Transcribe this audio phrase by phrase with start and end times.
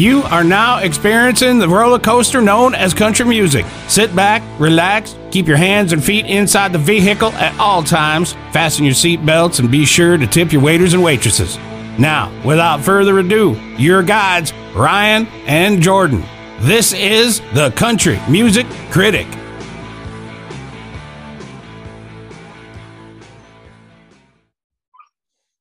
[0.00, 3.66] You are now experiencing the roller coaster known as country music.
[3.86, 8.86] Sit back, relax, keep your hands and feet inside the vehicle at all times, fasten
[8.86, 11.58] your seat belts, and be sure to tip your waiters and waitresses.
[11.98, 16.24] Now, without further ado, your guides, Ryan and Jordan.
[16.60, 19.26] This is the Country Music Critic.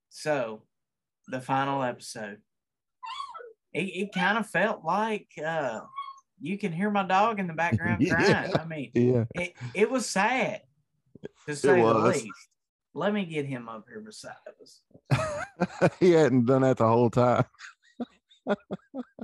[0.07, 0.61] So,
[1.27, 2.39] the final episode.
[3.73, 5.81] It, it kind of felt like uh,
[6.41, 8.15] you can hear my dog in the background Yeah.
[8.15, 8.54] crying.
[8.59, 9.25] I mean, Yeah.
[9.36, 10.61] it, it was sad
[11.47, 12.28] to say the least.
[12.95, 14.82] Let me get him up here beside us.
[16.00, 17.45] he hadn't done that the whole time.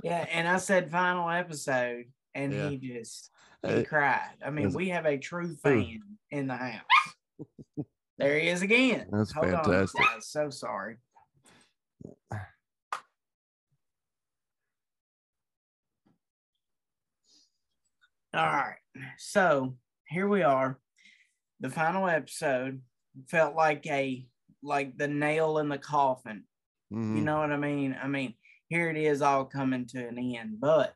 [0.04, 2.68] Yeah, and I said final episode, and Yeah.
[2.68, 3.30] he just
[3.66, 4.36] he cried.
[4.44, 6.00] I mean, we have a true fan
[6.30, 7.86] in the house.
[8.16, 9.08] there he is again.
[9.10, 10.00] That's Hold on, fantastic.
[10.00, 10.28] guys.
[10.28, 10.98] So sorry.
[18.36, 18.76] All right.
[19.16, 19.76] So
[20.08, 20.78] here we are.
[21.60, 22.82] The final episode
[23.28, 24.26] felt like a
[24.62, 26.44] like the nail in the coffin.
[26.90, 27.22] You Mhm.
[27.22, 27.96] know what I mean?
[28.00, 28.34] I mean,
[28.68, 30.94] here it is all coming to an end, but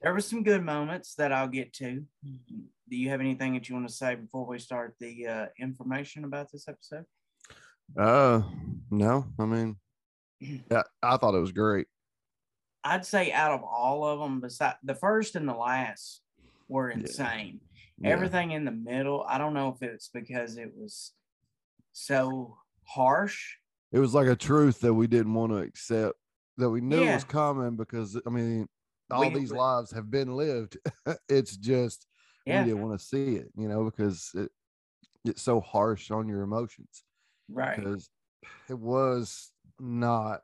[0.00, 2.06] there were some good moments that I'll get to.
[2.22, 6.22] Do you have anything that you want to say before we start the uh, information
[6.24, 7.06] about this episode?
[7.98, 8.42] Uh,
[8.90, 9.80] no, I mean,
[10.40, 11.88] yeah, I thought it was great.
[12.84, 16.22] I'd say out of all of them, besides the first and the last
[16.68, 17.60] were insane.
[17.98, 18.10] Yeah.
[18.10, 21.12] Everything in the middle, I don't know if it's because it was
[21.92, 23.56] so harsh.
[23.92, 26.18] It was like a truth that we didn't want to accept
[26.58, 27.14] that we knew Yeah.
[27.14, 28.68] was coming because I mean,
[29.10, 30.76] all We- these lives have been lived.
[31.28, 32.06] it's just
[32.44, 34.50] Yeah, we didn't want to see it, you know, because it
[35.24, 37.04] it's so harsh on your emotions.
[37.48, 37.76] right.
[37.76, 38.10] because
[38.68, 40.40] it was not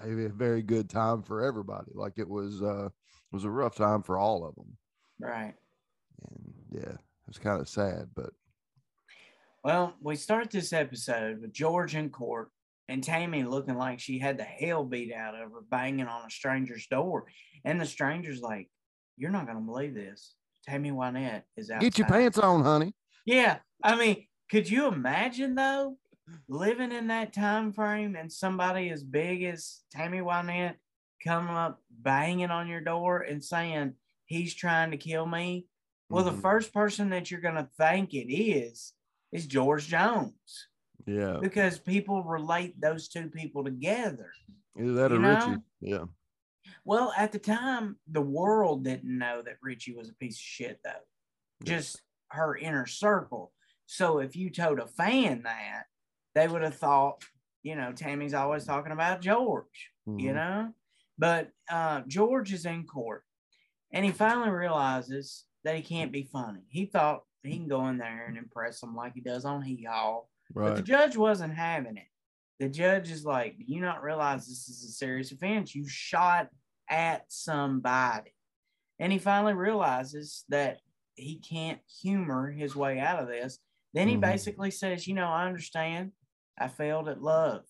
[0.00, 1.90] a very good time for everybody.
[1.94, 4.76] Like it was, uh, it was a rough time for all of them,
[5.22, 5.54] Right.
[6.28, 8.08] and yeah, it was kind of sad.
[8.14, 8.30] But
[9.62, 12.50] Well, we start this episode with George in court
[12.88, 16.30] and Tammy looking like she had the hell beat out of her, banging on a
[16.30, 17.26] stranger's door.
[17.64, 18.68] And the stranger's like,
[19.16, 20.34] You're not going to believe this.
[20.66, 21.80] Tammy Wynette is out.
[21.80, 22.94] get your pants on, honey.
[23.24, 23.58] Yeah.
[23.82, 25.96] I mean, could you imagine, though,
[26.48, 30.74] living in that time frame and somebody as big as Tammy Wynette
[31.24, 33.94] coming up banging on your door and saying,
[34.32, 35.66] He's trying to kill me?
[36.08, 36.40] Well, the Mhm.
[36.40, 38.94] first person that you're going to think it is
[39.30, 40.68] is George Jones
[41.06, 44.32] yeah, because people relate those two people together.
[44.78, 45.28] either that you or know?
[45.34, 45.62] Richey.
[45.80, 46.04] Yeah,
[46.84, 50.80] Well, at the time, the world didn't know that Richey was a piece of shit,
[50.82, 51.04] though.
[51.62, 52.00] Just
[52.30, 53.52] her inner circle.
[53.84, 55.84] So if you told a fan that,
[56.34, 57.22] they would have thought,
[57.62, 60.34] you know, Tammy's always talking about George, you Mhm.
[60.34, 60.74] know?
[61.18, 63.24] But uh, George is in court
[63.92, 66.60] and he finally realizes that he can't be funny.
[66.68, 69.84] He thought he can go in there and impress them like he does on Hee
[69.88, 70.22] Haw.
[70.54, 72.06] But the judge wasn't having it.
[72.60, 75.74] The judge is like, Do you not realize this is a serious offense?
[75.74, 76.48] You shot
[76.88, 78.32] at somebody.
[78.98, 80.78] And he finally realizes that
[81.14, 83.58] he can't humor his way out of this.
[83.94, 84.20] Then he Mhm.
[84.20, 86.12] basically says, You know, I understand.
[86.58, 87.64] I failed at love.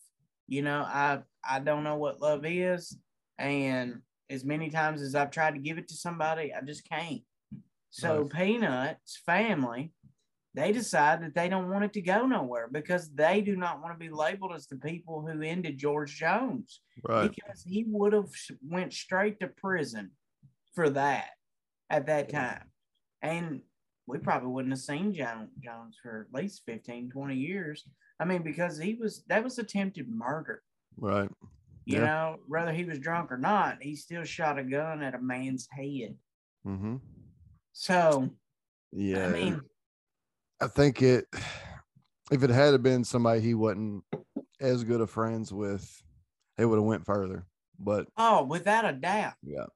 [0.49, 2.97] You know, I I don't know what love is.
[3.39, 7.23] And as many times as I've tried to give it to somebody, I just can't.
[7.91, 8.31] So Right.
[8.31, 9.93] Peanut's family
[10.55, 13.95] they decide that they don't want it to go nowhere because they do not want
[13.95, 17.31] to be labeled as the people who ended George Jones Right.
[17.35, 18.31] because he would have
[18.63, 20.11] went straight to prison
[20.75, 21.31] for that
[21.89, 22.65] at that time.
[23.23, 23.63] And
[24.07, 27.89] we probably wouldn't have seen John Jones for at least 15, 20 years.
[28.21, 30.63] I mean, because he was that was attempted murder.
[30.99, 31.31] Right.
[31.85, 32.05] You Yeah.
[32.05, 35.69] know, whether he was drunk or not, he still shot a gun at a man's
[35.71, 36.17] head.
[36.67, 36.97] Mm-hmm.
[37.73, 38.31] So
[38.93, 39.27] Yeah.
[39.27, 39.61] I mean,
[40.61, 41.27] I think it
[42.31, 44.05] if it had been somebody he wasn't
[44.61, 46.03] as good of friends with,
[46.57, 47.47] it would have went further.
[47.79, 49.35] But oh, without a doubt.
[49.43, 49.67] yeah,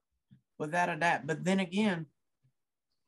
[0.57, 1.27] without a doubt.
[1.27, 2.05] But then again,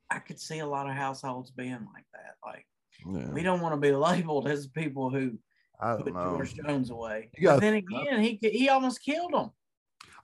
[0.10, 2.36] I could see a lot of households being like that.
[2.46, 2.66] Like
[3.08, 3.30] yeah.
[3.32, 5.38] we don't want to be labeled as people who
[5.80, 6.36] I put don't know.
[6.36, 7.30] George Jones away.
[7.42, 9.52] But then again, he he almost killed him.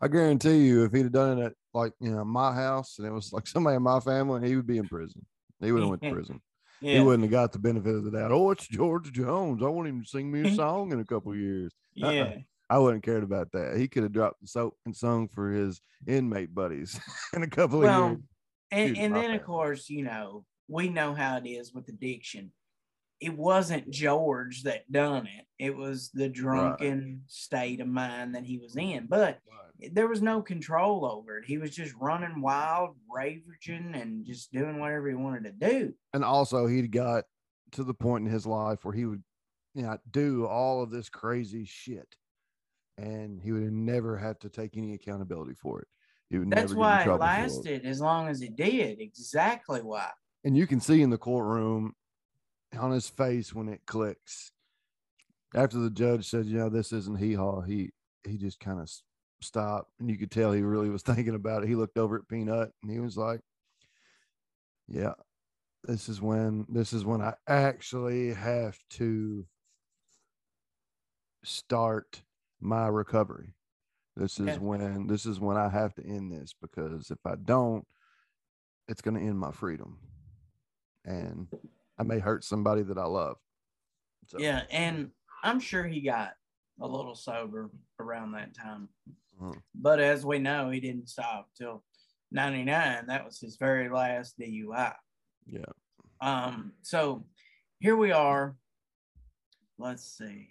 [0.02, 3.08] I guarantee you, if he'd have done it at like you know my house and
[3.08, 5.26] it was like somebody in my family, he would be in prison.
[5.62, 6.14] He would have went to Yeah.
[6.14, 6.42] prison.
[6.82, 8.32] He wouldn't have got the benefit of the doubt.
[8.32, 9.64] Oh, it's George Jones.
[9.64, 11.74] I want him to sing me a song in a couple of years.
[12.04, 12.12] uh-uh.
[12.12, 12.36] yeah,
[12.70, 13.78] I wouldn't cared about that.
[13.78, 17.00] He could have dropped the soap and sung for his inmate buddies
[17.34, 18.20] in a couple of years.
[18.72, 22.52] and Dude, and then of course you know we know how it is with addiction.
[23.20, 25.46] It wasn't George that done it.
[25.58, 29.08] It was the drunken state of mind that he was in.
[29.08, 29.40] But
[29.92, 31.46] there was no control over it.
[31.46, 35.94] He was just running wild, ravaging, and just doing whatever he wanted to do.
[36.14, 37.24] And also, he'd got
[37.72, 39.24] to the point in his life where he would,
[39.74, 42.08] you know, do all of this crazy shit,
[42.98, 45.88] and he would never have to take any accountability for it.
[46.30, 47.20] He would That's never why it for it.
[47.20, 49.00] lasted as long as it did.
[49.00, 50.10] Exactly why.
[50.44, 51.94] And you can see in the courtroom
[52.78, 54.52] on his face when it clicks.
[55.54, 57.92] After the judge said, "You know, this isn't hee haw," he
[58.24, 58.92] he just kind of
[59.42, 61.70] stopped, and you could tell he really was thinking about it.
[61.70, 63.42] He looked over at Peanut, and he was like,
[64.88, 65.14] "Yeah,
[65.84, 69.46] this is when this is when I actually have to
[71.44, 72.24] start
[72.60, 73.54] my recovery.
[74.16, 74.58] This is Yeah.
[74.58, 77.88] when this is when I have to end this because if I don't,
[78.88, 80.00] it's going to end my freedom,
[81.04, 81.48] and
[81.98, 83.38] I may hurt somebody that I love."
[84.28, 85.12] So, Yeah, and
[85.44, 86.36] I'm sure he got
[86.82, 87.70] a little sober
[88.00, 88.90] around that time.
[89.40, 89.62] Mhm.
[89.74, 91.84] But as we know, he didn't stop till
[92.32, 93.06] 99.
[93.08, 94.96] That was his very last DUI.
[95.46, 95.66] yeah.
[96.22, 97.26] Um, so
[97.80, 98.58] here we are.
[99.78, 100.50] Let's see.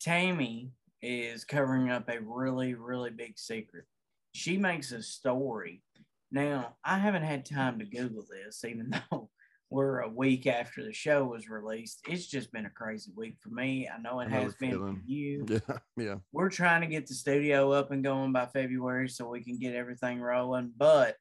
[0.00, 0.72] Tammy
[1.02, 3.84] is covering up a really, really big secret.
[4.32, 5.82] She makes a story.
[6.30, 9.30] Now, I haven't had time to Google this, even though
[9.74, 12.00] we're a week after the show was released.
[12.08, 13.88] It's just been a crazy week for me.
[13.88, 15.44] I know it has been for you.
[15.48, 16.14] Yeah, yeah.
[16.30, 19.74] We're trying to get the studio up and going by February so we can get
[19.74, 20.70] everything rolling.
[20.76, 21.16] But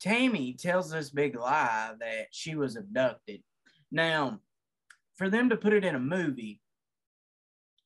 [0.00, 3.42] Tammy tells this big lie that she was abducted.
[3.90, 4.40] Now,
[5.16, 6.62] for them to put it in a movie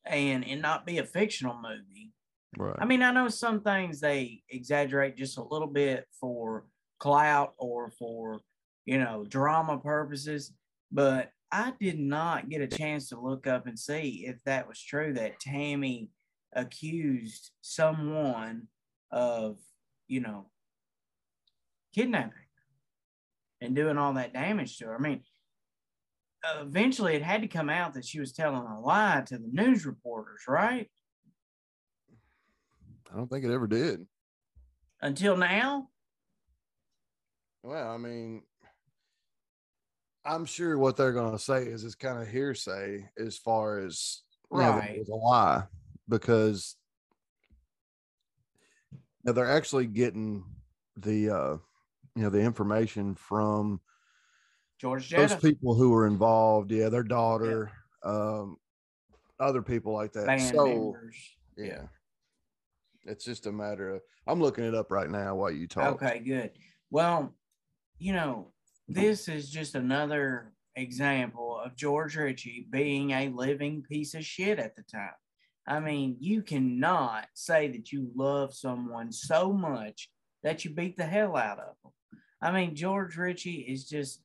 [0.05, 2.13] and it not be a fictional movie,
[2.57, 2.77] Right.
[2.79, 6.65] I mean, I know some things they exaggerate just a little bit for
[6.99, 8.41] clout or for,
[8.87, 10.53] you know, drama purposes,
[10.91, 14.81] but I did not get a chance to look up and see if that was
[14.81, 16.11] true that Tammy
[16.53, 18.69] accused someone
[19.11, 19.59] of,
[20.09, 20.47] you know,
[21.95, 22.33] kidnapping
[23.61, 24.97] and doing all that damage to her.
[24.97, 25.23] I mean,
[26.61, 29.87] eventually it had to come out that she was telling a lie to the news
[29.87, 30.89] reporters, right?
[33.13, 34.07] I don't think it ever did.
[35.01, 35.89] Until now,
[37.63, 38.43] Well, I mean,
[40.27, 44.23] I'm sure what they're going to say is it's kind of hearsay as far as
[44.53, 44.83] you know,
[45.13, 45.65] a lie
[46.09, 46.77] because
[48.93, 50.45] you know, they're actually getting
[50.97, 51.57] the uh,
[52.15, 53.81] you know the information from
[54.81, 56.71] George those people who were involved.
[56.73, 57.71] Yeah, their daughter,
[58.03, 58.57] um,
[59.39, 60.27] other people like that.
[60.27, 61.17] band so members.
[61.57, 61.83] yeah,
[63.05, 66.03] it's just a matter of I'm looking it up right now while you talk.
[66.03, 66.51] Okay, good.
[66.91, 67.35] Well,
[67.99, 68.53] you know,
[68.89, 74.77] this is just another example of George Richey being a living piece of shit at
[74.77, 75.11] the time.
[75.67, 80.09] I mean, you cannot say that you love someone so much
[80.45, 81.93] that you beat the hell out of them.
[82.41, 84.23] I mean, George Richey is just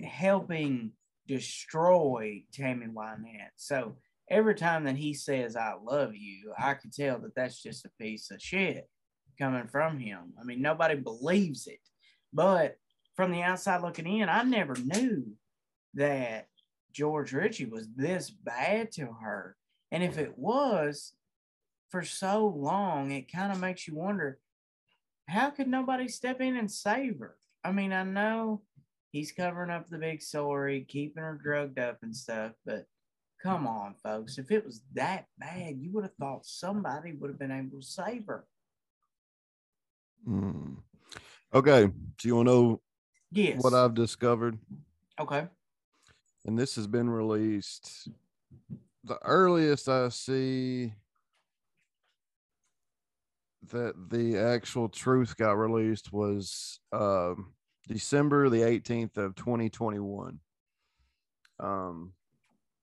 [0.00, 0.92] helping
[1.26, 3.50] destroy Tammy Wynette.
[3.56, 3.96] So
[4.30, 7.90] every time that he says, I love you, I can tell that that's just a
[8.00, 8.88] piece of shit
[9.38, 10.32] coming from him.
[10.40, 11.80] I mean, nobody believes it.
[12.32, 12.76] But
[13.18, 15.24] from the outside looking in, I never knew
[15.94, 16.46] that
[16.92, 19.56] George Richey was this bad to her.
[19.90, 21.14] And if it was
[21.90, 24.38] for so long, it kind of makes you wonder
[25.28, 27.34] how could nobody step in and save her?
[27.64, 28.62] I mean, I know
[29.10, 32.84] he's covering up the big story, keeping her drugged up and stuff, but
[33.42, 34.38] come on, folks.
[34.38, 37.84] If it was that bad, you would have thought somebody would have been able to
[37.84, 38.44] save her.
[40.24, 40.76] Mm.
[41.52, 41.86] Okay,
[42.18, 42.80] Do you want to know
[43.30, 43.62] Yes.
[43.62, 44.58] what I've discovered?
[45.20, 45.46] okay.
[46.46, 48.08] and this has been released.
[49.04, 50.92] The earliest I see
[53.70, 57.52] that the actual truth got released was um,
[57.86, 60.38] December the 18th of 2021.
[61.60, 62.12] Um,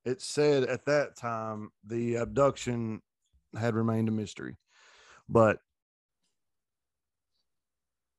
[0.04, 3.02] it said at that time the abduction
[3.58, 4.58] had remained a mystery,
[5.30, 5.60] but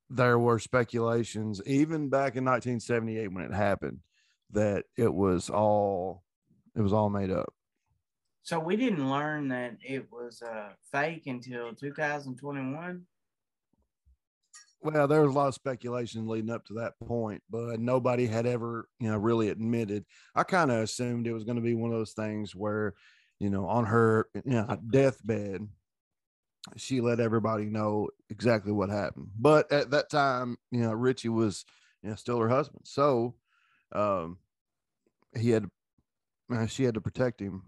[0.08, 3.98] there were speculations even back in 1978 when it happened
[4.52, 6.22] that it was all
[6.76, 7.52] it was all made up.
[8.42, 13.02] So we didn't learn that it was uh, fake until 2021.
[14.82, 18.46] Well, there was a lot of speculation leading up to that point, but nobody had
[18.46, 20.04] ever, you know, really admitted.
[20.34, 22.94] I kind of assumed it was going to be one of those things where,
[23.40, 25.66] you know, on her you know, deathbed,
[26.76, 29.28] she let everybody know exactly what happened.
[29.38, 31.64] But at that time, you know, Richey was,
[32.02, 33.34] you know, still her husband, so
[33.92, 34.38] um,
[35.38, 35.66] he had,
[36.52, 37.62] uh, she had to protect him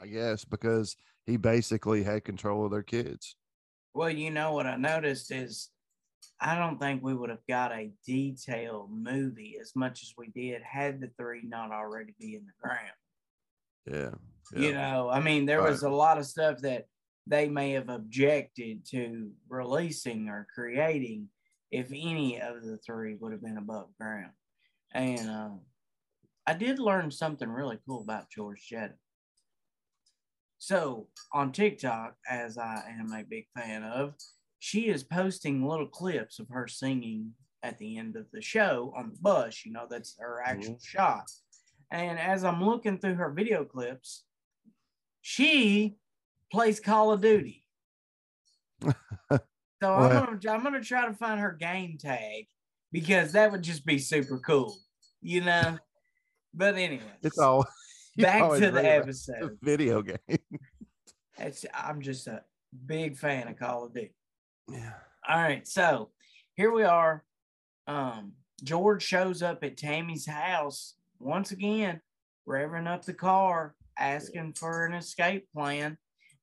[0.00, 0.96] I guess, because
[1.26, 3.34] he basically had control of their kids.
[3.94, 5.70] Well, you know what I noticed is
[6.40, 10.62] I don't think we would have got a detailed movie as much as we did
[10.62, 12.92] had the three not already be in the ground.
[13.86, 14.60] Yeah.
[14.60, 15.70] You know, I mean, there Right.
[15.70, 16.86] was a lot of stuff that
[17.28, 21.28] they may have objected to releasing or creating
[21.70, 24.32] if any of the three would have been above ground.
[24.94, 25.50] And uh,
[26.46, 28.96] I did learn something really cool about Georgette.
[30.58, 34.14] So on TikTok, as I am a big fan of,
[34.58, 37.32] she is posting little clips of her singing
[37.62, 39.64] at the end of the show on the bus.
[39.64, 41.24] You know, that's her actual shot.
[41.90, 44.24] And as I'm looking through her video clips,
[45.20, 45.96] she
[46.50, 47.64] plays Call of Duty.
[48.82, 48.90] so
[49.82, 52.46] I'm gonna I'm gonna try to find her game tag
[52.92, 54.76] because that would just be super cool,
[55.20, 55.78] you know.
[56.54, 57.66] But anyway, It's all
[58.16, 59.58] back to the episode.
[59.62, 60.38] video game.
[61.38, 62.42] It's, I'm just a
[62.86, 64.14] big fan of Call of Duty.
[64.70, 64.94] Yeah.
[65.28, 66.10] All right, so
[66.54, 67.24] here we are.
[67.86, 72.00] Um, George shows up at Tammy's house once again,
[72.48, 75.98] revving up the car, asking for an escape plan.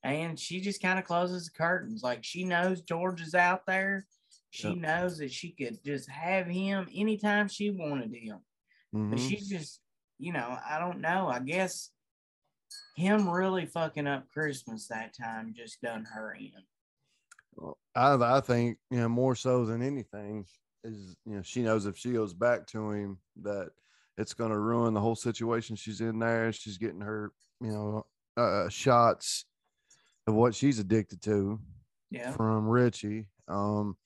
[0.06, 2.04] And she just kind of closes the curtains.
[2.04, 4.06] Like she knows George is out there.
[4.52, 4.78] She Yep.
[4.78, 8.40] knows that she could just have him anytime she wanted him.
[9.10, 9.30] But Mhm.
[9.30, 9.82] she's just,
[10.20, 11.28] you know, I don't know.
[11.28, 11.90] I guess
[12.96, 16.52] him really fucking up Christmas that time just done her in.
[17.56, 20.46] Well, I, I think you know more so than anything
[20.84, 23.72] is you know she knows if she goes back to him that
[24.20, 26.52] it's going to ruin the whole situation she's in there.
[26.52, 28.06] She's getting her you know
[28.38, 29.46] uh, shots
[30.28, 31.60] of what she's addicted to
[32.10, 32.32] Yeah.
[32.32, 33.28] from Richey.
[33.48, 33.98] Um,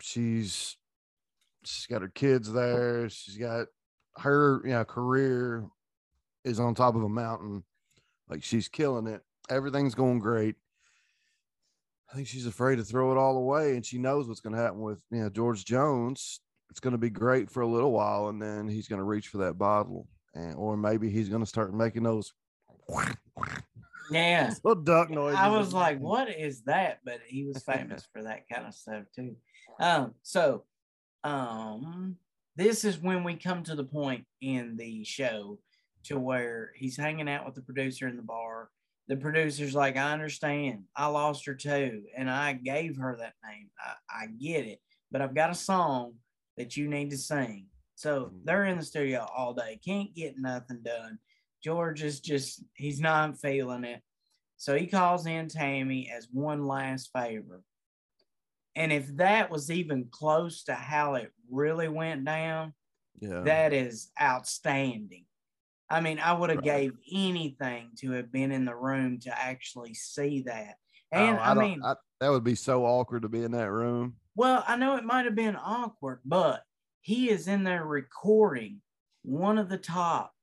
[0.00, 0.76] she's
[1.64, 3.08] she's got her kids there.
[3.08, 3.68] She's got
[4.18, 5.66] her you know career
[6.44, 7.64] is on top of a mountain.
[8.28, 9.22] Like she's killing it.
[9.50, 10.56] Everything's going great.
[12.10, 14.60] I think she's afraid to throw it all away, and she knows what's going to
[14.60, 16.40] happen with you know George Jones.
[16.70, 19.28] It's going to be great for a little while, and then he's going to reach
[19.28, 22.32] for that bottle, and or maybe he's going to start making those
[24.10, 24.52] Yeah.
[24.62, 25.34] little duck noise.
[25.36, 27.00] I was like, what is that?
[27.04, 29.36] But he was famous for that kind of stuff too.
[29.80, 30.64] Um, so
[31.24, 32.16] um
[32.56, 35.58] this is when we come to the point in the show
[36.04, 38.70] to where he's hanging out with the producer in the bar.
[39.08, 40.84] The producer's like, I understand.
[40.96, 42.02] I lost her too.
[42.16, 43.70] And I gave her that name.
[43.78, 44.80] I, I get it.
[45.10, 46.14] But I've got a song
[46.56, 47.66] that you need to sing.
[47.96, 51.18] So they're in the studio all day, can't get nothing done.
[51.64, 54.02] George is just, he's not feeling it.
[54.58, 57.62] So he calls in Tammy as one last favor.
[58.76, 62.74] And if that was even close to how it really went down,
[63.20, 65.24] yeah, that is outstanding.
[65.88, 66.64] I mean, I would have Right.
[66.64, 70.76] gave anything to have been in the room to actually see that.
[71.12, 74.16] Oh, And I, mean, I- that would be so awkward to be in that room.
[74.34, 76.64] well, I know it might have been awkward, but
[77.00, 78.82] he is in there recording
[79.22, 80.34] one of the top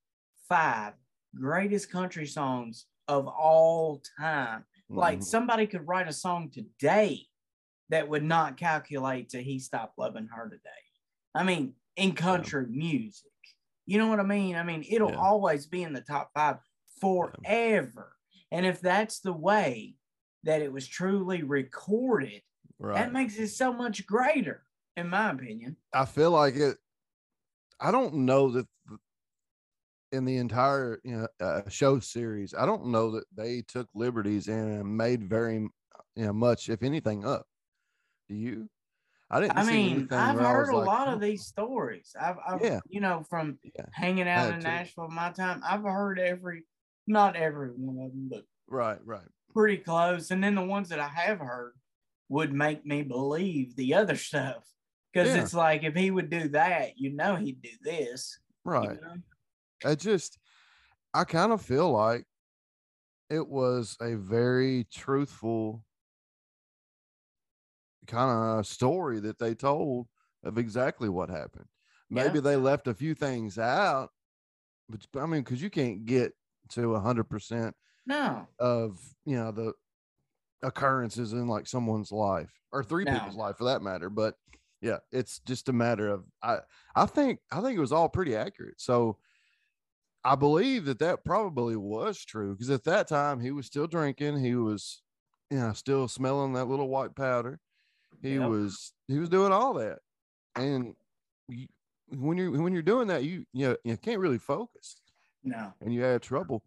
[0.48, 0.94] five
[1.36, 4.66] greatest country songs of all time.
[4.90, 5.24] Like Mhm.
[5.24, 7.28] somebody could write a song today
[7.90, 10.70] that would not calculate to he stopped loving her today.
[11.34, 13.32] I mean, in country music.
[13.86, 14.56] You know what I mean?
[14.56, 15.18] I mean, it'll Yeah.
[15.20, 16.60] always be in the top five
[17.00, 18.18] forever.
[18.52, 19.96] And if that's the way
[20.44, 22.44] that it was truly recorded,
[22.80, 22.96] right.
[22.96, 25.78] that makes it so much greater, in my opinion.
[25.94, 26.78] I feel like it.
[27.80, 29.00] I don't know that th-
[30.12, 34.48] in the entire you know uh, show series, I don't know that they took liberties
[34.48, 35.72] and made very you
[36.16, 37.48] know much, if anything, up.
[38.30, 38.70] Do you?
[39.30, 39.58] I didn't.
[39.58, 42.16] I mean, I've heard a like, lot "Oh, of these stories.
[42.20, 42.80] I've, I've Yeah.
[42.90, 44.64] you know, from Yeah, hanging out in too.
[44.64, 46.64] Nashville my time, I've heard every,
[47.08, 49.28] not every one of them, but Right, right.
[49.54, 50.32] pretty close.
[50.32, 51.74] And then the ones that I have heard
[52.30, 54.68] would make me believe the other stuff.
[55.12, 55.36] Because Yeah.
[55.36, 58.40] it's like if he would do that, you know he'd do this.
[58.78, 59.00] you Right.
[59.02, 59.18] know?
[59.86, 60.38] I just,
[61.14, 62.26] I kind of feel like
[63.30, 65.86] it was a very truthful
[68.08, 70.08] kind of uh, story that they told
[70.44, 71.68] of exactly what happened.
[72.10, 72.24] Yeah.
[72.24, 74.10] Maybe they left a few things out,
[74.90, 76.34] but I mean, because you can't get
[76.70, 78.48] to a hundred percent No.
[78.60, 79.74] of you know the
[80.64, 83.14] occurrences in like someone's life or three No.
[83.14, 84.10] people's life for that matter.
[84.10, 84.36] But
[84.82, 86.60] yeah, it's just a matter of I
[86.96, 88.82] I think I think it was all pretty accurate.
[88.82, 89.20] So
[90.24, 94.44] I believe that that probably was true because at that time he was still drinking.
[94.44, 95.02] He was
[95.50, 97.60] you know still smelling that little white powder.
[98.22, 98.40] He Yep.
[98.40, 100.00] was he was doing all that,
[100.56, 100.96] and
[101.50, 101.68] you,
[102.10, 104.98] when you're when you're doing that, you you know, you can't really focus
[105.44, 105.74] No.
[105.82, 106.64] and you had trouble.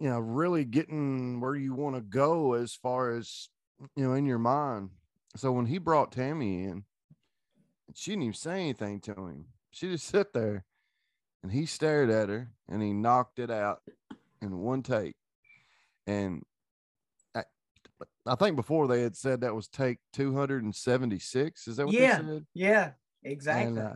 [0.00, 3.48] you know, really getting where you want to go as far as
[3.96, 4.90] you know in your mind.
[5.36, 6.84] So when he brought Tammy in,
[7.94, 9.46] she didn't even say anything to him.
[9.70, 10.64] She just sit there
[11.42, 13.82] and he stared at her and he knocked it out
[14.42, 15.14] in one take.
[16.06, 16.42] And
[17.34, 17.44] I,
[18.26, 21.68] I think before they had said that was take 276.
[21.68, 22.18] Is that what Yeah.
[22.18, 22.46] they said?
[22.54, 22.92] Yeah,
[23.22, 23.82] exactly.
[23.82, 23.86] And,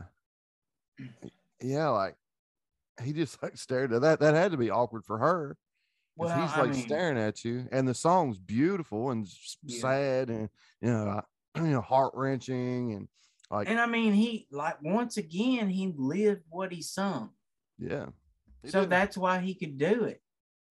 [1.00, 1.28] uh,
[1.62, 2.16] yeah, like
[3.02, 4.20] he just like stared at that.
[4.20, 5.56] That had to be awkward for her.
[6.16, 9.26] well, he's I like mean, staring at you, and the song's beautiful and
[9.64, 9.80] Yeah.
[9.80, 10.48] sad, and
[10.80, 11.22] you know,
[11.56, 13.08] you know, heart wrenching, and
[13.50, 17.30] like, and I mean, he like once again he lived what he sung.
[17.78, 18.06] yeah.
[18.62, 18.90] He so did.
[18.90, 20.22] that's why he could do it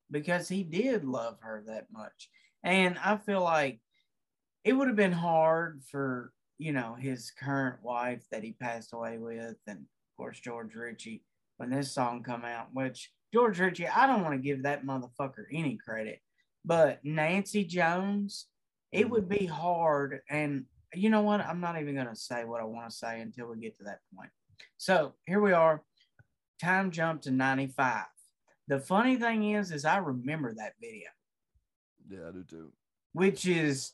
[0.10, 2.30] because he did love her that much.
[2.64, 3.82] And I feel like
[4.64, 9.18] it would have been hard for, you know, his current wife that he passed away
[9.20, 11.24] with, and of course, George Richey,
[11.58, 15.46] when this song come out, which George Richey, I don't want to give that motherfucker
[15.52, 16.20] any credit,
[16.66, 18.48] but Nancy Jones,
[18.92, 19.10] it Mhm.
[19.12, 20.22] would be hard.
[20.30, 21.42] And you know what?
[21.42, 23.84] I'm not even going to say what I want to say until we get to
[23.86, 24.30] that point.
[24.78, 25.82] So here we are
[26.62, 28.06] time jump to 95
[28.68, 31.10] the funny thing is is i remember that video
[32.10, 32.72] yeah, I do too.
[33.14, 33.92] which is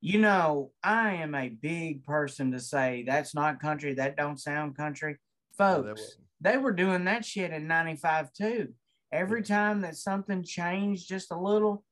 [0.00, 4.76] you know i am a big person to say that's not country that don't sound
[4.76, 5.18] country
[5.56, 6.20] folks wasn't.
[6.40, 8.68] they were doing that shit in 95 too
[9.12, 11.84] every time that something changed just a little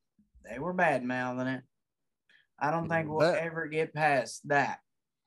[0.49, 1.63] they were bad mouthing it
[2.59, 4.79] i don't think we'll That- ever get past that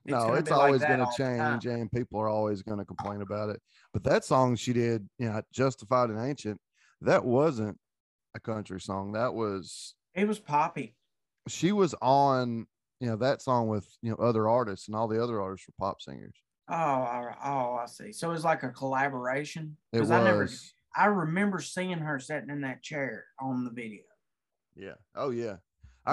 [0.06, 1.60] no, gonna it's be like always going to all the time.
[1.60, 3.62] change, and people are always going to complain about it.
[3.94, 6.60] But that song she did, you know, justified and ancient.
[7.02, 7.78] That wasn't
[8.34, 9.12] a country song.
[9.12, 10.96] That was it was poppy
[11.48, 12.66] she was on,
[13.02, 15.74] you know, that song with you know other artists, and all the other artists were
[15.78, 16.36] pop singers.
[16.70, 17.38] oh all right.
[17.44, 20.12] oh i see so it's like a collaboration It was.
[20.12, 20.50] i never
[20.96, 24.04] I remember seeing her sitting in that chair on the video.
[24.76, 24.96] Yeah.
[25.14, 25.58] Oh yeah.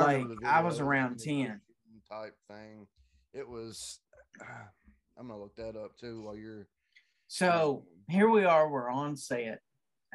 [0.00, 1.60] Like, I was around 10.
[2.10, 2.86] Type thing.
[3.32, 4.00] It was.
[5.18, 6.68] I'm gonna look that up too while you're.
[7.28, 9.60] So here we are, we're on set,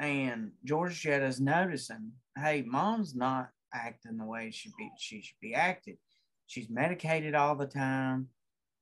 [0.00, 5.98] and Georgette's noticing, hey, mom's not acting the way she be she should be acted.
[6.46, 8.28] She's medicated all the time,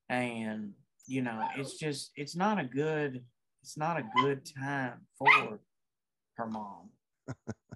[0.09, 0.73] and
[1.07, 3.25] you know, it's just it's not a good
[3.63, 5.59] it's not a good time for
[6.37, 6.91] her mom.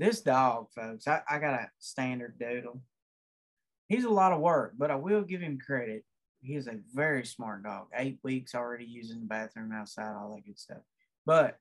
[0.00, 2.80] this dog, folks, I, I got a standard doodle.
[3.88, 6.04] He's a lot of work, but I will give him credit.
[6.40, 7.88] He is a very smart dog.
[7.94, 10.78] Eight weeks already using the bathroom outside, all that good stuff.
[11.26, 11.58] But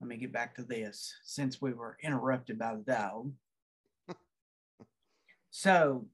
[0.00, 3.32] let me get back to this since we were interrupted by the dog.
[5.50, 6.06] so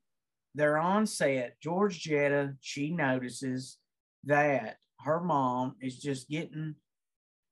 [0.55, 1.59] they're on set.
[1.63, 3.79] Georgette, she notices
[4.25, 6.75] that her mom is just getting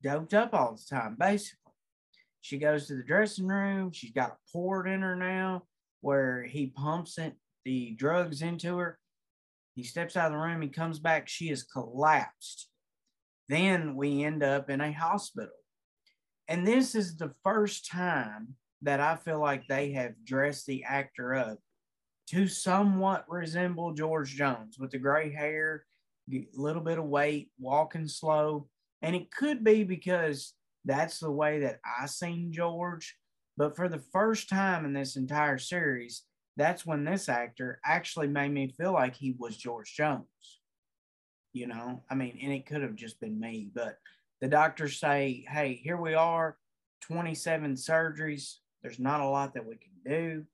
[0.02, 1.61] doped up all the time, basically.
[2.42, 3.92] She goes to the dressing room.
[3.92, 5.62] She's got a port in her now
[6.00, 8.98] where he pumps it, the drugs into her.
[9.74, 10.60] He steps out of the room.
[10.60, 11.28] He comes back.
[11.28, 12.68] She is collapsed.
[13.48, 15.52] Then we end up in a hospital.
[16.48, 21.34] And this is the first time that I feel like they have dressed the actor
[21.34, 21.58] up
[22.30, 25.84] to somewhat resemble George Jones with the gray hair,
[26.32, 28.68] a little bit of weight, walking slow.
[29.00, 33.16] And it could be because that's the way that I seen George.
[33.56, 36.22] But for the first time in this entire series,
[36.56, 40.26] that's when this actor actually made me feel like he was George Jones.
[41.52, 43.98] You know, I mean, and it could have just been me, but
[44.40, 46.56] the doctors say, hey, here we are,
[47.02, 48.56] 27 surgeries.
[48.82, 50.44] There's not a lot that we can do.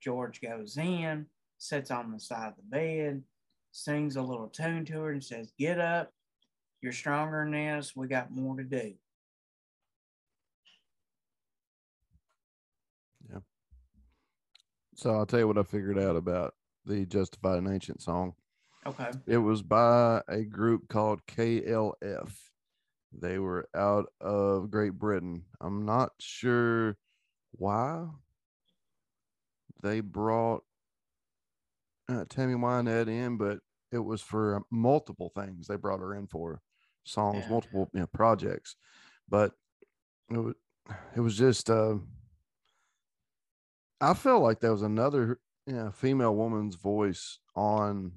[0.00, 1.26] George goes in,
[1.58, 3.22] sits on the side of the bed,
[3.72, 6.12] sings a little tune to her, and says, Get up.
[6.80, 7.94] You're stronger than this.
[7.94, 8.94] We got more to do.
[14.98, 18.34] So I'll tell you what I figured out about the Justified and Ancient song.
[18.84, 19.10] Okay.
[19.28, 22.32] It was by a group called KLF.
[23.12, 25.44] They were out of Great Britain.
[25.60, 26.96] I'm not sure
[27.52, 28.06] why
[29.84, 30.64] they brought
[32.08, 33.60] uh, Tammy Wynette in, but
[33.92, 35.68] it was for multiple things.
[35.68, 36.60] They brought her in for
[37.04, 37.50] songs, Yeah.
[37.50, 38.74] multiple you know, projects,
[39.28, 39.52] but
[40.28, 40.54] it was,
[41.14, 41.70] it was just.
[41.70, 41.98] Uh,
[44.00, 48.12] I felt like there was another you know, female woman's voice on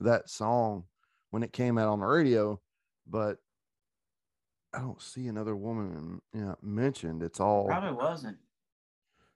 [0.00, 0.84] that song
[1.30, 2.60] when it came out on the radio,
[3.06, 3.38] but
[4.74, 7.22] I don't see another woman you know, mentioned.
[7.22, 8.38] It's all Probably wasn't.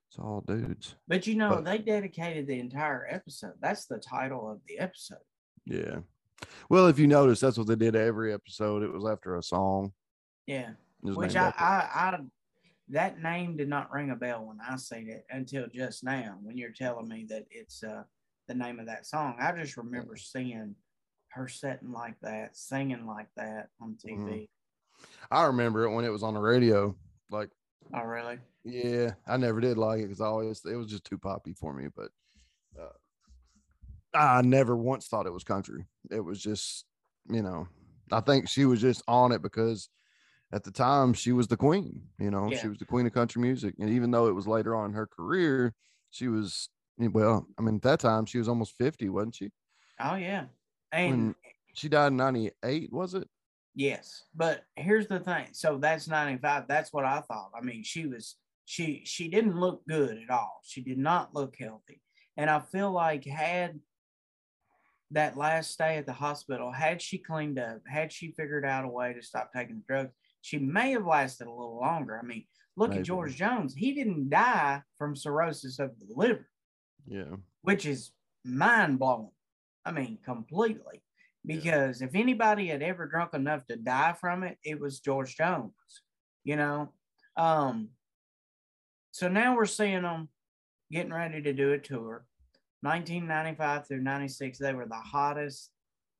[0.08, 0.94] it's all dudes.
[1.08, 3.54] But you know, But- they dedicated the entire episode.
[3.60, 5.18] That's the title of the episode.
[5.64, 6.00] Yeah.
[6.68, 8.82] Well, if you notice, that's what they did every episode.
[8.82, 9.92] It was after a song.
[10.46, 10.70] Yeah.
[11.00, 12.18] Which I, I, I,
[12.88, 16.56] that name did not ring a bell when I seen it until just now when
[16.56, 18.04] you're telling me that it's uh,
[18.46, 19.36] the name of that song.
[19.40, 20.74] I just remember seeing
[21.30, 24.18] her sitting like that, singing like that on TV.
[24.18, 25.04] Mm-hmm.
[25.30, 26.94] I remember it when it was on the radio.
[27.30, 27.50] Like,
[27.94, 28.38] oh really?
[28.64, 31.72] Yeah, I never did like it because I always it was just too poppy for
[31.72, 31.88] me.
[31.94, 32.10] But
[32.80, 32.88] uh,
[34.14, 35.84] I never once thought it was country.
[36.10, 36.84] It was just,
[37.28, 37.68] you know,
[38.12, 39.88] I think she was just on it because
[40.52, 42.02] at the time she was the queen.
[42.18, 42.58] You know, Yeah.
[42.58, 44.96] she was the queen of country music, and even though it was later on in
[44.96, 45.74] her career,
[46.10, 46.68] she was
[47.00, 47.46] eh, well.
[47.58, 49.50] I mean, at that time she was almost fifty, wasn't she?
[50.00, 50.46] Oh yeah.
[50.92, 51.34] And When
[51.74, 53.28] she died in ninety eight, was it?
[53.74, 55.48] Yes, but here's the thing.
[55.52, 56.66] So that's 95.
[56.66, 57.50] That's what I thought.
[57.54, 60.60] I mean, she was she she didn't look good at all.
[60.64, 62.00] She did not look healthy.
[62.38, 63.80] And I feel like had
[65.12, 68.88] that last stay at the hospital, had she cleaned up, had she figured out a
[68.88, 70.12] way to stop taking drugs,
[70.46, 72.16] she may have lasted a little longer.
[72.16, 72.44] I mean,
[72.76, 73.00] look Maybe.
[73.00, 73.74] at George Jones.
[73.74, 76.48] He didn't die from cirrhosis of the liver
[77.04, 77.34] Yeah.
[77.62, 78.12] which is
[78.44, 79.32] mind blowing.
[79.84, 81.02] I mean, completely.
[81.44, 85.72] Because if anybody had ever drunk enough to die from it, it was George Jones,
[86.44, 86.92] you know?
[87.36, 87.88] Um,
[89.10, 90.28] so now we're seeing them
[90.92, 92.24] getting ready to do a tour.
[92.82, 95.70] 1995 through 96, they were the hottest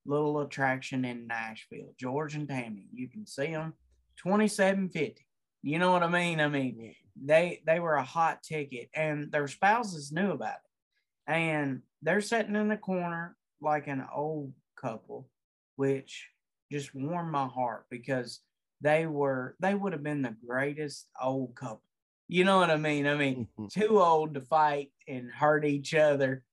[0.05, 1.95] little attraction in Nashville.
[1.99, 3.75] George and Tammy, you can see them
[4.17, 5.27] 2750.
[5.63, 6.41] You know what I mean?
[6.41, 11.83] I mean, they they were a hot ticket and their spouses knew about it and
[12.03, 15.29] they're sitting in the corner like an old couple
[15.77, 16.29] which
[16.71, 18.41] just warmed my heart because
[18.81, 21.83] they were they would have been the greatest old couple
[22.29, 26.45] you know what i mean i mean too old to fight and hurt each other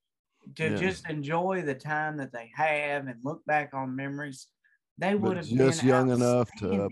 [0.55, 0.77] to Yeah.
[0.77, 4.47] just enjoy the time that they have and look back on memories
[4.97, 6.89] they But would have just been young enough to-.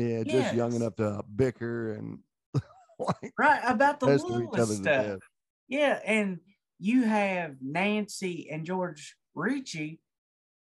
[0.00, 2.18] Yeah, just young enough to bicker and
[2.98, 5.20] like right about the littlest stuff.
[5.68, 6.40] Yeah, and
[6.78, 10.00] you have Nancy and George Richey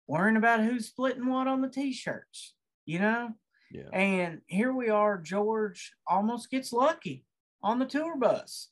[0.06, 2.54] worrying about who's splitting what on the t-shirts,
[2.84, 3.30] you know?
[3.70, 3.88] Yeah.
[3.92, 7.24] And here we are, George almost gets lucky
[7.62, 8.68] on the tour bus.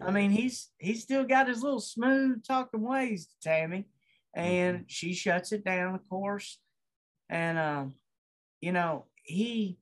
[0.00, 3.86] I mean, he's he's still got his little smooth talking ways to Tammy,
[4.34, 4.84] and Mm-hmm.
[4.86, 6.58] she shuts it down, of course.
[7.28, 7.94] And um,
[8.60, 9.78] you know, he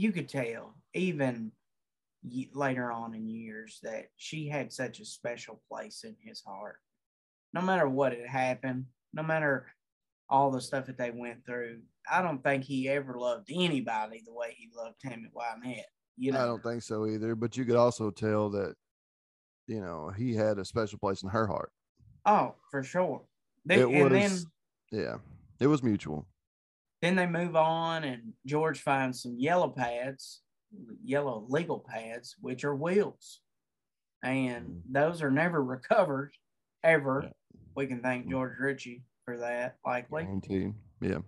[0.00, 1.52] you could tell even
[2.54, 6.76] later on in years that she had such a special place in his heart.
[7.52, 9.66] No matter what had happened, no matter
[10.30, 14.32] all the stuff that they went through, I don't think he ever loved anybody the
[14.32, 15.82] way he loved Tammy Wynette.
[16.16, 17.34] You know, I don't think so either.
[17.34, 18.74] But you could also tell that,
[19.66, 21.72] you know, he had a special place in her heart.
[22.24, 23.22] Oh, for sure.
[23.66, 24.46] They, It and then was-
[24.92, 25.16] Yeah,
[25.58, 26.26] it was mutual.
[27.02, 30.42] Then they move on, and George finds some yellow pads,
[31.02, 33.40] yellow legal pads, which are wheels,
[34.22, 34.82] and Mhm.
[34.92, 36.34] those are never recovered
[36.82, 37.32] ever.
[37.74, 38.30] We can thank Mhm.
[38.30, 39.78] George Richey for that.
[39.84, 40.74] Likely, Guaranteed.
[41.00, 41.22] Yeah.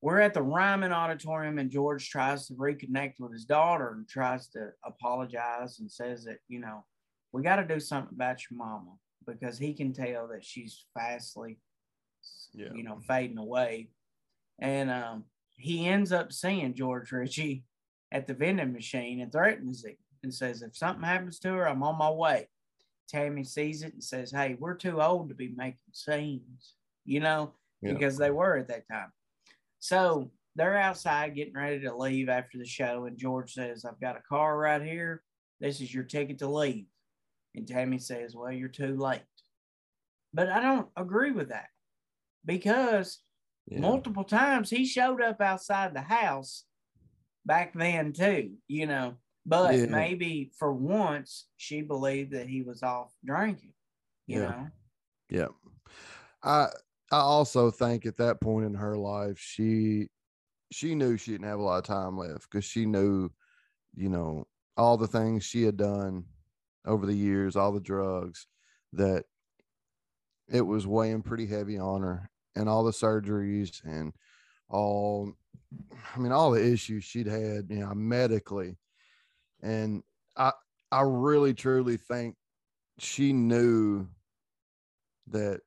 [0.00, 4.48] we're at the Ryman Auditorium, and George tries to reconnect with his daughter and tries
[4.50, 6.86] to apologize and says that you know
[7.32, 11.60] we got to do something about your mama because he can tell that she's fastly
[12.52, 12.72] Yeah.
[12.72, 13.90] you know, fading away.
[14.58, 15.24] And um,
[15.56, 17.64] he ends up seeing George Richey
[18.12, 21.82] at the vending machine and threatens him and says, If something happens to her, I'm
[21.82, 22.48] on my way.
[23.08, 27.54] Tammy sees it and says, Hey, we're too old to be making scenes, you know,
[27.82, 27.92] Yeah.
[27.92, 29.12] because they were at that time.
[29.78, 33.04] So they're outside getting ready to leave after the show.
[33.04, 35.22] And George says, I've got a car right here.
[35.60, 36.86] This is your ticket to leave.
[37.54, 39.22] And Tammy says, Well, you're too late.
[40.34, 41.68] But I don't agree with that
[42.44, 43.20] because
[43.70, 43.80] Yeah.
[43.80, 46.64] multiple times he showed up outside the house
[47.44, 49.16] back then too, you know.
[49.44, 49.86] But Yeah.
[49.86, 53.74] maybe for once she believed that he was off drinking,
[54.26, 54.48] you Yeah.
[54.48, 54.68] know.
[55.30, 55.48] Yeah.
[56.42, 56.68] I
[57.10, 60.08] I also think at that point in her life, she
[60.70, 63.30] she knew she didn't have a lot of time left because she knew,
[63.94, 66.26] you know, all the things she had done
[66.84, 68.46] over the years, all the drugs,
[68.92, 69.24] that
[70.48, 74.12] it was weighing pretty heavy on her and all the surgeries and
[74.68, 75.32] all
[76.14, 78.76] I mean, all the issues she'd had, you know, medically.
[79.62, 80.02] And
[80.36, 80.52] I
[80.90, 82.36] I really truly think
[82.98, 84.06] she knew
[85.28, 85.60] that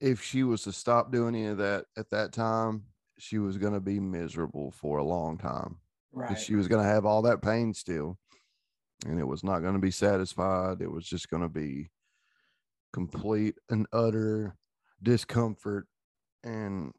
[0.00, 2.84] if she was to stop doing any of that at that time,
[3.18, 5.78] she was going to be miserable for a long time.
[6.12, 6.38] Right.
[6.38, 8.18] She was going to have all that pain still,
[9.06, 10.80] and it was not going to be satisfied.
[10.80, 11.90] It was just going to be
[12.92, 14.56] complete and utter
[15.02, 15.86] discomfort
[16.44, 16.92] and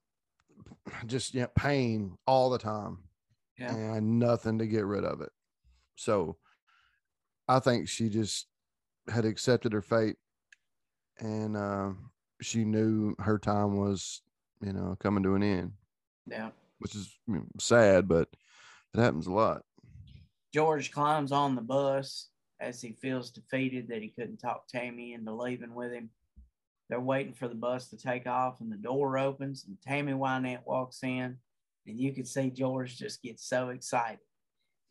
[1.05, 2.99] just yeah, pain all the time.
[3.57, 3.75] Yeah.
[3.75, 5.31] and nothing to get rid of it.
[5.97, 6.37] So
[7.49, 8.47] I think she just
[9.11, 10.15] had accepted her fate
[11.19, 11.89] and uh,
[12.41, 14.21] she knew her time was,
[14.61, 15.73] you know, coming to an end,
[16.25, 16.51] Yeah.
[16.77, 18.29] which is you know, sad, but
[18.93, 19.63] it happens a lot.
[20.53, 22.29] George climbs on the bus
[22.61, 26.09] as he feels defeated that he couldn't talk Tammy into leaving with him.
[26.89, 30.65] They're waiting for the bus to take off, and the door opens, and Tammy Wynette
[30.65, 31.37] walks in,
[31.85, 34.19] and you can see George just gets so excited.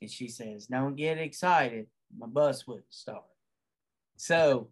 [0.00, 1.86] And she says, Don't get excited.
[2.16, 3.24] My bus wouldn't start.
[4.16, 4.68] So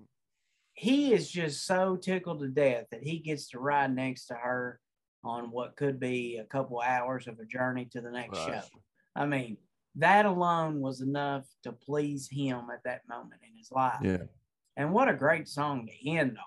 [0.75, 4.81] he is just so tickled to death that he gets to ride next to her
[5.25, 8.63] on what could be a couple hours of a journey to the next Right.
[8.63, 8.81] show.
[9.17, 9.57] I mean,
[9.97, 14.01] that alone was enough to please him at that moment in his life.
[14.03, 14.25] Yeah.
[14.77, 16.45] And what a great song to end on.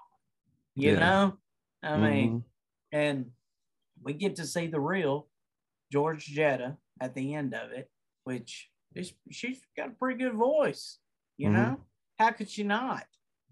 [0.76, 1.00] You Yeah.
[1.00, 1.38] know?
[1.84, 2.44] I mean, Mhm.
[2.92, 3.32] and
[4.02, 5.30] we get to see the real
[5.92, 7.92] Georgette at the end of it,
[8.24, 11.00] which is she's got a pretty good voice.
[11.38, 11.54] You Mhm.
[11.54, 11.86] know?
[12.18, 13.08] How could she not?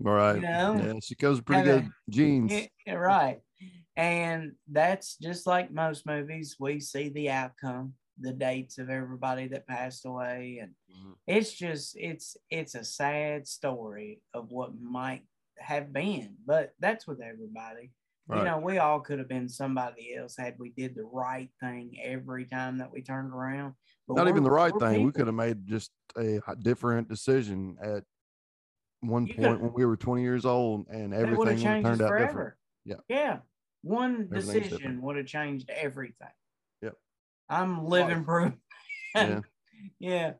[0.05, 0.39] All right.
[0.41, 2.53] know, yeah, she goes pretty a- good jeans.
[2.85, 3.41] Yeah, right.
[3.95, 9.65] And that's just like most movies, we see the outcome, the dates of everybody that
[9.65, 11.17] passed away, and Mhm.
[11.25, 15.25] it's just it's it's a sad story of what might
[15.59, 17.91] have been, but that's with everybody.
[18.27, 18.39] Right.
[18.39, 21.97] You know, we all could have been somebody else had we did the right thing
[22.03, 23.73] every time that we turned around.
[24.07, 25.05] But Not even the right thing.
[25.05, 28.03] We could have made just a different decision at
[29.01, 32.09] one You point when we were 20 years old and everything would have turned out
[32.09, 32.25] forever.
[32.25, 32.53] different.
[33.09, 33.15] Yeah.
[33.15, 33.37] Yeah.
[33.81, 36.27] One decision would have changed everything.
[36.81, 36.95] Yep.
[37.49, 38.53] I'm living proof.
[39.15, 39.39] Yeah.
[39.99, 40.33] yeah.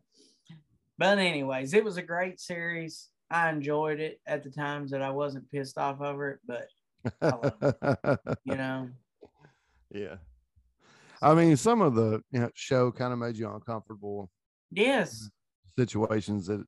[1.00, 3.08] But anyways, it was a great series.
[3.30, 6.68] I enjoyed it at the times that I wasn't pissed off over it, but
[8.46, 8.90] you know,
[9.92, 10.16] yeah.
[11.22, 14.30] I mean, some of the you know, show kind of made you uncomfortable
[14.72, 15.30] yes,
[15.78, 16.64] situations that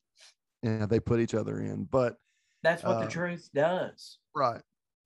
[0.64, 1.86] you know, they put each other in.
[1.86, 2.16] But
[2.64, 4.18] that's what Uh, the truth does.
[4.36, 4.62] right,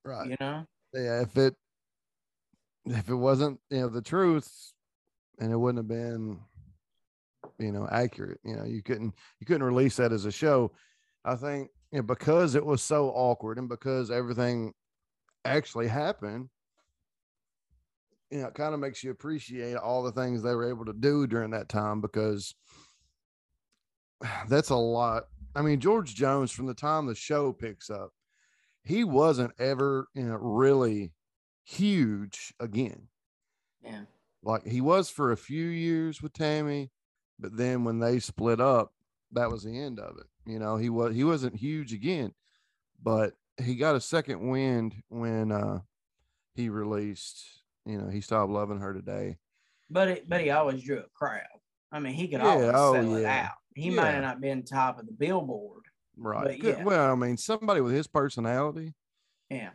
[0.06, 0.30] right.
[0.30, 1.56] You know, yeah, if it
[2.86, 4.74] if it wasn't you know the truth
[5.40, 6.40] and it wouldn't have been
[7.60, 10.72] you know accurate you know you couldn't you couldn't release that as a show
[11.26, 14.74] i think you know, because it was so awkward and because everything
[15.46, 16.50] actually happened
[18.32, 20.94] you know it kind of makes you appreciate all the things they were able to
[20.94, 22.56] do during that time because
[24.48, 25.26] that's a lot.
[25.56, 28.12] I mean george jones from the time the show picks up
[28.84, 31.12] he wasn't ever you know really
[31.64, 33.08] huge again.
[33.84, 34.04] Yeah,
[34.44, 36.92] like he was for a few years with Tammy,
[37.40, 38.94] but then when they split up,
[39.34, 40.26] that was the end of it.
[40.52, 42.34] You know, he was he wasn't huge again,
[43.02, 45.80] but he got a second wind when uh
[46.56, 47.44] he released,
[47.86, 49.38] you know, he stopped loving her today.
[49.90, 51.42] but it, but he always drew a crowd.
[51.92, 53.52] I mean, he could Yeah, always oh, sell it out.
[53.76, 54.12] He might Yeah.
[54.14, 55.84] have not been top of the billboard.
[56.16, 56.60] Right.
[56.60, 56.84] Good- yeah.
[56.84, 58.94] Well, I mean, somebody with his personality.
[59.50, 59.72] Yeah.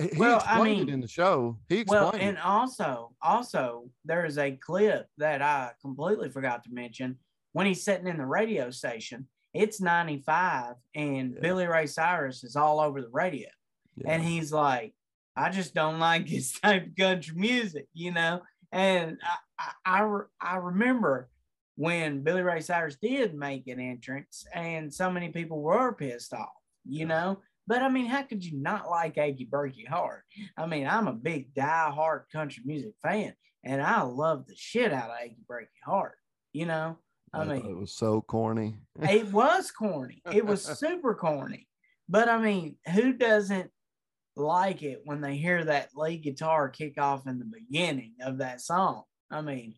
[0.00, 1.58] He, Well, I mean- it in the show.
[1.68, 2.44] He explained Well, and it.
[2.44, 7.18] also, also there is a clip that I completely forgot to mention
[7.52, 9.26] when he's sitting in the radio station.
[9.54, 11.40] It's 95 and Yeah.
[11.40, 13.48] Billy Ray Cyrus is all over the radio.
[13.96, 14.10] Yeah.
[14.12, 14.94] And he's like,
[15.36, 18.42] I just don't like his type of country music, you know?
[18.72, 19.18] And
[19.58, 21.28] I, I, I, I remember
[21.76, 26.48] when Billy Ray Cyrus did make an entrance and so many people were pissed off,
[26.84, 27.06] you Yeah.
[27.06, 27.38] know?
[27.66, 30.24] But I mean, how could you not like Achy Breaky Heart?
[30.56, 35.10] I mean, I'm a big die-hard country music fan, and I love the shit out
[35.10, 36.16] of Achy Breaky Heart.
[36.54, 36.96] You know,
[37.32, 38.76] I mean, it was so corny.
[39.00, 40.22] it was corny.
[40.32, 41.68] It was super corny.
[42.08, 43.70] But I mean, who doesn't
[44.36, 48.60] like it when they hear that lead guitar kick off in the beginning of that
[48.60, 49.02] song?
[49.30, 49.74] I mean,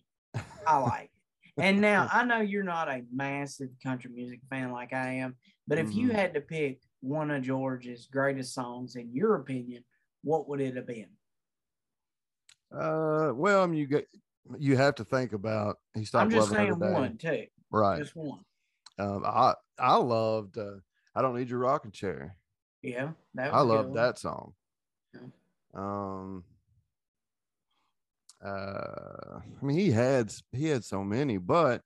[0.66, 1.10] I like
[1.56, 1.62] it.
[1.62, 5.36] And now I know you're not a massive country music fan like I am,
[5.66, 6.14] but if you Mhm.
[6.14, 9.84] had to pick one of George's greatest songs, in your opinion,
[10.22, 11.10] what would it have been?
[12.72, 14.06] Uh, well, I mean, you get
[14.58, 17.46] you have to think about he stopped I'm just loving saying one, too.
[17.70, 17.98] Right.
[17.98, 18.40] Just one.
[18.98, 20.58] Um, I I loved.
[20.58, 20.76] Uh,
[21.14, 22.36] I don't need your rocking chair.
[22.82, 23.10] Yeah.
[23.34, 24.54] That I was a good love that song.
[25.14, 25.20] Yeah.
[25.74, 26.44] Um.
[28.44, 31.82] Uh, I mean, he had he had so many, but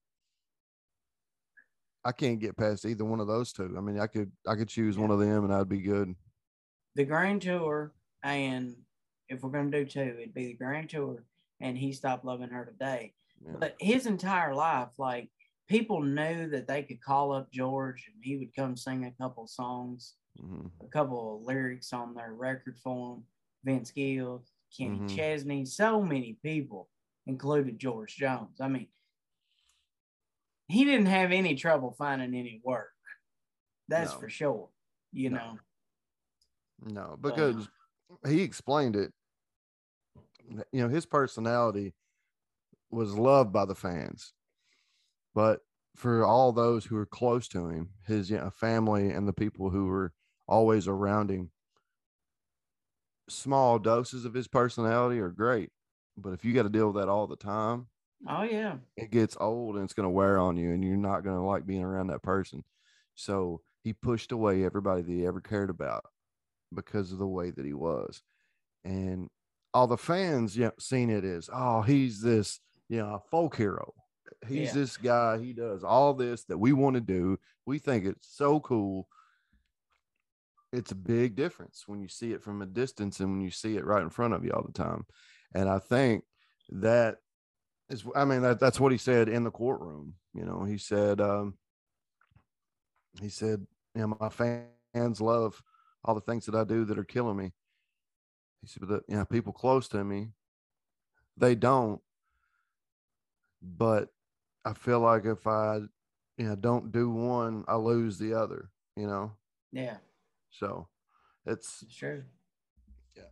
[2.05, 3.75] I can't get past either one of those two.
[3.77, 6.15] I mean, I could I could choose one of them and I'd be good.
[6.95, 8.77] the Grand Tour, and
[9.29, 11.25] if we're gonna do two, it'd be the Grand Tour,
[11.61, 13.15] and he stopped loving her today.
[13.45, 13.57] Yeah.
[13.59, 15.31] But his entire life, like
[15.69, 19.47] people knew that they could call up George, and he would come sing a couple
[19.47, 20.71] songs, Mhm.
[20.83, 23.27] a couple of lyrics on their record for him.
[23.65, 24.45] Vince Gill,
[24.77, 25.17] Kenny Mhm.
[25.17, 26.91] Chesney, so many people,
[27.27, 28.61] included George Jones.
[28.61, 28.89] I mean,
[30.69, 32.93] he didn't have any trouble finding any work.
[33.89, 34.19] That's No.
[34.19, 34.71] for sure.
[35.13, 35.37] You No.
[35.55, 35.59] know.
[36.81, 37.69] No, because
[38.27, 39.15] he explained it.
[40.49, 41.95] You know, his personality
[42.91, 44.33] was loved by the fans,
[45.35, 45.61] but
[45.97, 49.71] for all those who were close to him, his you know, family and the people
[49.71, 50.13] who were
[50.47, 51.51] always around him,
[53.29, 55.71] small doses of his personality are great.
[56.17, 57.89] But if you got to deal with that all the time,
[58.29, 58.77] Oh yeah.
[58.97, 61.43] it gets old and it's going to wear on you, and you're not going to
[61.43, 62.65] like being around that person.
[63.15, 66.05] So he pushed away everybody that he ever cared about
[66.75, 68.23] because of the way that he was.
[68.85, 69.29] And
[69.75, 73.93] all the fans, yeah, seen it as, oh, he's this, you know, folk hero.
[74.47, 74.75] He's Yeah.
[74.75, 75.39] this guy.
[75.39, 77.39] He does all this that we want to do.
[77.67, 79.09] We think it's so cool.
[80.73, 83.77] It's a big difference when you see it from a distance and when you see
[83.77, 85.07] it right in front of you all the time.
[85.55, 86.25] And I think
[86.71, 87.19] that
[87.89, 90.15] is, I mean, that, that's what he said in the courtroom.
[90.35, 91.59] You know, he said, um,
[93.21, 95.63] he said, you know, my fans love
[96.05, 97.53] all the things that I do that are killing me.
[98.65, 100.29] He said, but the, you know, people close to me,
[101.37, 102.01] they don't.
[103.63, 104.09] But
[104.65, 105.81] I feel like if I,
[106.39, 109.33] you know, don't do one, I lose the other, you know?
[109.71, 109.99] Yeah.
[110.51, 110.89] So
[111.45, 113.23] it's, It's Yeah.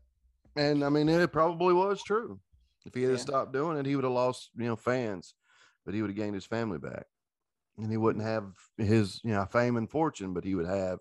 [0.54, 2.40] and I mean, it probably was true.
[2.84, 3.18] If he had Yeah.
[3.18, 5.34] stopped doing it, he would have lost, you know, fans,
[5.86, 7.06] but he would have gained his family back.
[7.78, 10.98] And he wouldn't have his, you know, fame and fortune, but he would have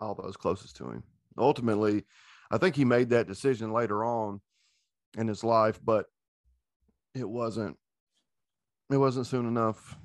[0.00, 1.04] all those closest to him.
[1.36, 2.04] Ultimately,
[2.50, 4.40] I think he made that decision later on
[5.16, 6.06] in his life, but
[7.14, 7.76] it wasn't
[8.90, 9.96] it wasn't soon enough.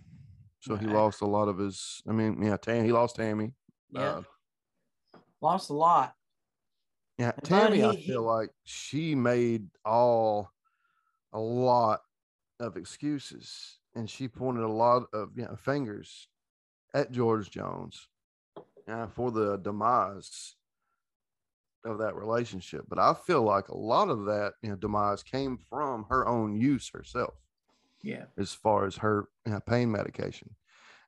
[0.59, 3.53] So he lost a lot of his I mean, yeah, Tam, he lost Tammy.
[3.91, 4.01] Yeah.
[4.01, 4.21] Uh,
[5.41, 6.15] Lost a lot.
[7.17, 10.51] Yeah, But Tammy, I he- feel like she made all
[11.33, 11.99] a lot
[12.61, 16.27] of excuses and she pointed a lot of you know fingers
[16.93, 18.07] at George Jones
[18.87, 20.55] uh, for the demise
[21.85, 22.85] of that relationship.
[22.87, 26.55] But I feel like a lot of that you know demise came from her own
[26.55, 27.33] use herself
[28.01, 28.25] Yeah.
[28.37, 30.55] as far as her you know, pain medication.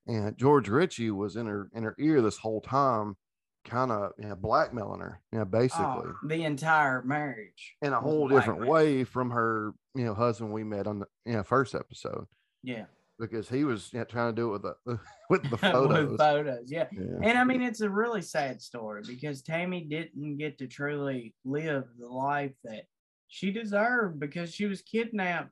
[0.08, 3.18] And George Richey was in her in her ear this whole time,
[3.64, 7.76] kind of you know, blackmailing her, you know, basically Oh, the entire marriage.
[7.82, 11.34] in a whole different way from her, you know, husband we met on the you
[11.34, 12.26] know, first episode
[12.62, 12.86] Yeah.
[13.20, 14.76] Because he was trying to do it with the
[15.30, 16.18] with the With photos.
[16.18, 16.72] photos.
[16.72, 16.88] Yeah.
[16.92, 17.02] yeah.
[17.24, 21.86] And I mean, it's a really sad story because Tammy didn't get to truly live
[22.00, 22.84] the life that
[23.28, 25.52] she deserved because she was kidnapped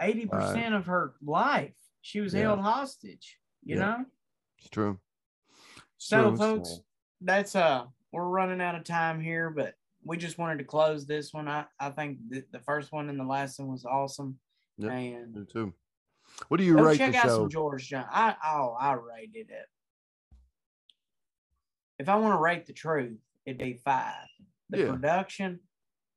[0.00, 1.74] 80% of her life.
[2.02, 2.42] She was Yeah.
[2.42, 3.82] held hostage, you Yeah.
[3.82, 4.04] know?
[4.58, 4.98] It's true.
[5.96, 6.80] It's So, true, folks,
[7.20, 11.32] that's uh, we're running out of time here, but we just wanted to close this
[11.32, 11.48] one.
[11.48, 14.38] I, I think the, the first one and the last one was awesome.
[14.78, 14.92] Yep.
[14.92, 15.72] And Me too.
[16.48, 17.36] What do you go rate check the out show?
[17.36, 18.06] some George John.
[18.10, 19.66] I oh, I rated it.
[21.98, 24.26] If I want to rate the truth, it'd be five.
[24.70, 24.90] The Yeah.
[24.90, 25.60] production,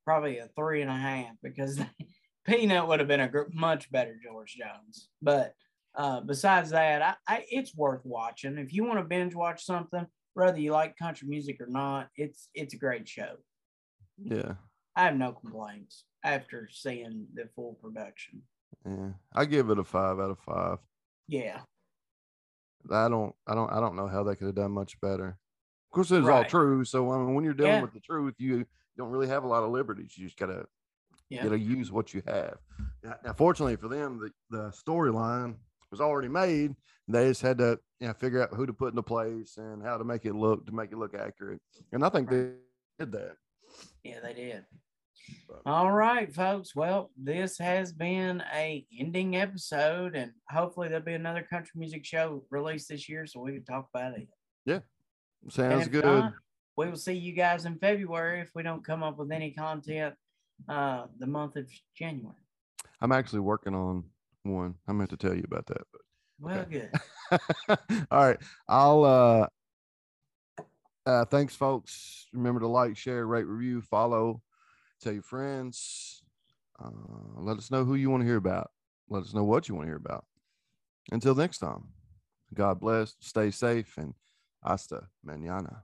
[0.05, 1.79] probably a three and a half because
[2.45, 5.09] Peanut would have been a much better George Jones.
[5.21, 5.53] But
[5.95, 8.57] uh, besides that, I, I it's worth watching.
[8.57, 12.49] If you want to binge watch something, whether you like country music or not, it's
[12.53, 13.35] it's a great show.
[14.17, 14.53] Yeah.
[14.95, 18.41] I have no complaints after seeing the full production.
[18.85, 19.09] Yeah.
[19.33, 20.77] I give it a five out of five.
[21.27, 21.59] Yeah,
[22.91, 25.37] I don't I don't I don't know how they could have done much better.
[25.91, 26.83] Of course, it's all true.
[26.85, 27.81] So I mean, when you're dealing Yeah.
[27.81, 28.65] with the truth, you
[28.97, 30.17] don't really have a lot of liberties.
[30.17, 30.65] You just gotta
[31.29, 32.57] yeah, you gotta use what you have.
[33.03, 35.55] Now, fortunately for them, the, the storyline
[35.91, 36.75] was already made.
[37.07, 39.97] They just had to you know, figure out who to put into place and how
[39.97, 41.59] to make it look to make it look accurate.
[41.91, 42.51] And I think they
[42.97, 43.35] did that.
[44.03, 44.65] yeah, they did.
[45.65, 46.75] All right, folks.
[46.75, 52.43] Well, this has been a ending episode, and hopefully there'll be another country music show
[52.49, 54.27] released this year, so we can talk about it.
[54.65, 54.79] Yeah,
[55.49, 56.03] Sounds good.
[56.05, 56.33] not,
[56.77, 60.15] we will see you guys in February if we don't come up with any content
[60.67, 62.35] uh, the month of January.
[63.01, 64.05] I'm actually working on
[64.43, 64.75] one.
[64.87, 66.01] I meant to tell you about that, but
[66.39, 66.89] Well, Okay.
[67.29, 68.07] good.
[68.11, 68.37] All right.
[68.67, 69.47] I'll uh
[71.05, 72.27] uh thanks folks.
[72.33, 74.41] Remember to like, share, rate, review, follow,
[75.01, 76.21] tell your friends.
[76.79, 78.71] Uh let us know who you want to hear about.
[79.09, 80.25] Let us know what you want to hear about.
[81.11, 81.89] Until next time.
[82.53, 84.13] God bless, stay safe, and
[84.63, 85.83] hasta mañana.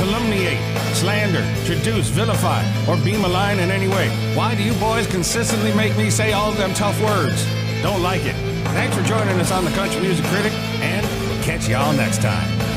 [0.00, 0.58] calumniate,
[0.96, 4.08] slander, traduce, vilify, or be malign in any way.
[4.34, 7.44] Why do you boys consistently make me say all them tough words?
[7.82, 8.34] Don't like it.
[8.72, 12.69] Thanks for joining us on the Country Music Critic, and we'll catch y'all next time.